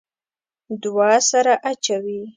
دوه 0.83 1.09
سره 1.29 1.53
اچوي. 1.69 2.21